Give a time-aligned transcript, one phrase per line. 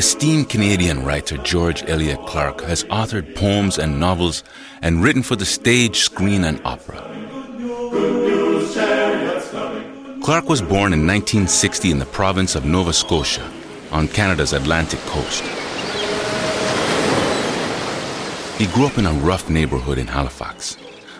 [0.00, 4.42] esteemed Canadian writer George Elliott Clarke has authored poems and novels
[4.80, 7.02] and written for the stage, screen, and opera.
[10.22, 13.46] Clarke was born in 1960 in the province of Nova Scotia
[13.92, 15.42] on Canada's Atlantic coast.
[18.58, 20.78] He grew up in a rough neighborhood in Halifax,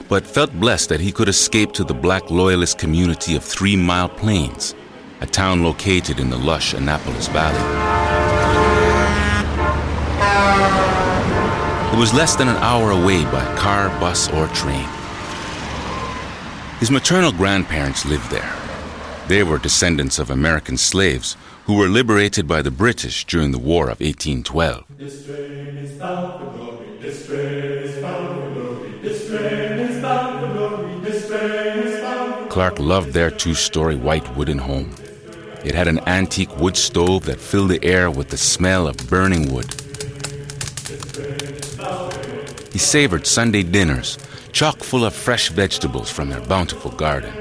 [0.09, 4.09] but felt blessed that he could escape to the black loyalist community of Three Mile
[4.09, 4.75] Plains,
[5.21, 8.40] a town located in the lush Annapolis Valley.
[11.93, 14.89] It was less than an hour away by car, bus, or train.
[16.79, 18.51] His maternal grandparents lived there.
[19.29, 21.37] They were descendants of American slaves
[21.67, 24.85] who were liberated by the British during the War of 1812.
[32.49, 34.95] Clarke loved their two story white wooden home.
[35.65, 39.53] It had an antique wood stove that filled the air with the smell of burning
[39.53, 39.80] wood.
[42.73, 44.19] He savored Sunday dinners,
[44.53, 47.33] chock full of fresh vegetables from their bountiful garden.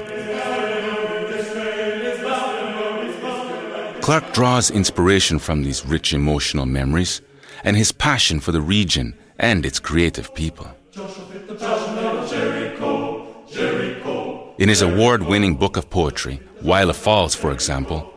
[4.00, 7.20] Clarke draws inspiration from these rich emotional memories
[7.62, 10.66] and his passion for the region and its creative people.
[14.58, 18.12] In his award winning book of poetry, Whylah Falls, for example,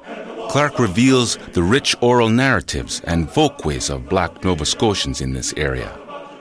[0.54, 5.92] Clarke reveals the rich oral narratives and folkways of black Nova Scotians in this area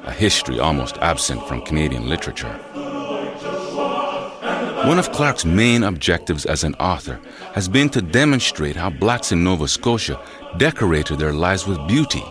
[0.04, 2.52] a history almost absent from Canadian literature.
[4.84, 7.18] One of Clarke's main objectives as an author
[7.54, 10.20] has been to demonstrate how blacks in Nova Scotia
[10.58, 12.24] decorated their lives with beauty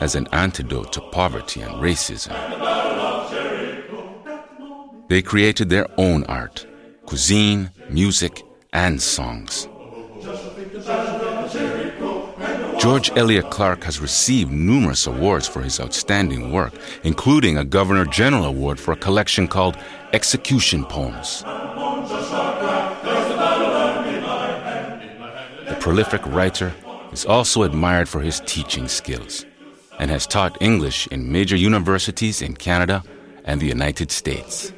[0.00, 2.34] as an antidote to poverty and racism.
[5.08, 6.66] They created their own art,
[7.06, 9.68] cuisine, music, and songs.
[12.80, 16.72] George Elliott Clarke has received numerous awards for his outstanding work,
[17.04, 19.76] including a Governor General Award for a collection called
[20.14, 21.42] Execution Poems.
[25.68, 26.72] The prolific writer
[27.12, 29.44] is also admired for his teaching skills
[29.98, 33.04] and has taught English in major universities in Canada
[33.44, 34.72] and the United States.